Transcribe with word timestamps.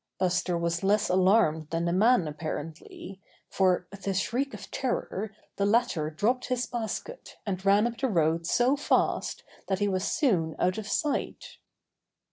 Buster 0.17 0.57
was 0.57 0.81
less 0.83 1.09
alarmed 1.09 1.69
than 1.69 1.85
the 1.85 1.93
man 1.93 2.27
apparently, 2.27 3.21
for 3.51 3.85
with 3.91 4.07
a 4.07 4.15
shriek 4.15 4.51
of 4.51 4.71
terror 4.71 5.31
the 5.57 5.65
latter 5.67 6.09
dropped 6.09 6.45
his 6.47 6.65
basket 6.65 7.37
and 7.45 7.63
ran 7.63 7.85
up 7.85 7.99
the 7.99 8.07
road 8.09 8.47
so 8.47 8.75
fast 8.75 9.43
that 9.67 9.77
he 9.77 9.87
was 9.87 10.03
soon 10.03 10.55
out 10.57 10.79
of 10.79 10.87
sight. 10.87 11.59